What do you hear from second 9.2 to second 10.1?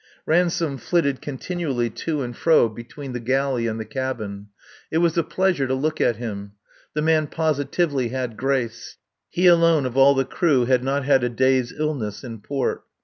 He alone of